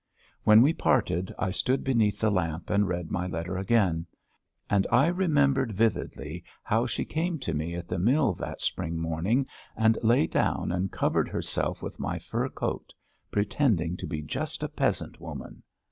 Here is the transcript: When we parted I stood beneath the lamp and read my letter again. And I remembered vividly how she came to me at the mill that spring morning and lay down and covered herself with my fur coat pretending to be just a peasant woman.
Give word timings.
When 0.43 0.63
we 0.63 0.73
parted 0.73 1.31
I 1.37 1.51
stood 1.51 1.83
beneath 1.83 2.19
the 2.21 2.31
lamp 2.31 2.71
and 2.71 2.87
read 2.87 3.11
my 3.11 3.27
letter 3.27 3.55
again. 3.55 4.07
And 4.67 4.87
I 4.91 5.05
remembered 5.05 5.73
vividly 5.73 6.43
how 6.63 6.87
she 6.87 7.05
came 7.05 7.37
to 7.37 7.53
me 7.53 7.75
at 7.75 7.87
the 7.87 7.99
mill 7.99 8.33
that 8.39 8.61
spring 8.63 8.97
morning 8.99 9.45
and 9.77 9.99
lay 10.01 10.25
down 10.25 10.71
and 10.71 10.91
covered 10.91 11.29
herself 11.29 11.83
with 11.83 11.99
my 11.99 12.17
fur 12.17 12.49
coat 12.49 12.95
pretending 13.29 13.95
to 13.97 14.07
be 14.07 14.23
just 14.23 14.63
a 14.63 14.69
peasant 14.69 15.21
woman. 15.21 15.61